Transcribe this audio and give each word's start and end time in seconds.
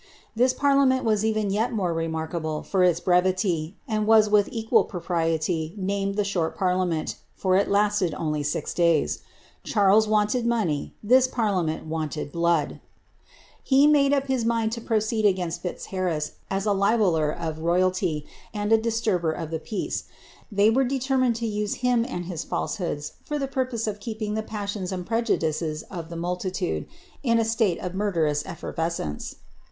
This 0.35 0.51
par 0.51 0.71
as 1.07 1.23
even 1.23 1.51
yet 1.51 1.71
more 1.73 1.93
remarkable 1.93 2.63
for 2.63 2.81
its 2.83 2.99
brevity, 2.99 3.77
and 3.87 4.07
was 4.07 4.27
with 4.31 4.49
equal 4.51 4.89
named 5.77 6.15
the 6.15 6.23
short 6.23 6.57
parliament, 6.57 7.17
for 7.35 7.55
it 7.55 7.69
lasted 7.69 8.15
only 8.15 8.41
six 8.41 8.73
days. 8.73 9.19
Charles 9.63 10.07
oney— 10.07 10.95
this 11.13 11.27
parliament 11.27 11.85
wanted 11.85 12.25
more 12.33 12.41
blood. 12.41 12.79
He 13.63 13.83
had 13.83 13.91
made 13.91 14.11
up 14.11 14.25
to 14.25 14.81
proceed 14.81 15.23
against 15.23 15.61
Fitzharris 15.61 16.31
as 16.49 16.65
a 16.65 16.73
libeller 16.73 17.29
of 17.31 17.59
royalty, 17.59 18.25
and 18.55 18.73
a 18.73 18.79
dis* 18.79 18.99
the 19.01 19.19
public 19.19 19.63
peace— 19.63 20.05
they 20.51 20.71
were 20.71 20.83
determined 20.83 21.35
to 21.35 21.45
use 21.47 21.75
him 21.85 22.07
and 22.09 22.25
his 22.25 22.47
s 22.51 23.11
for 23.23 23.37
the 23.37 23.47
purpose 23.47 23.85
of 23.85 23.99
keeping 23.99 24.33
the 24.33 24.41
passions 24.41 24.91
and 24.91 25.05
prejudices 25.05 25.83
of 25.91 26.09
the 26.09 26.85
in 27.21 27.37
a 27.37 27.45
state 27.45 27.77
of 27.77 27.93
murderous 27.93 28.43
effervescence. 28.47 29.35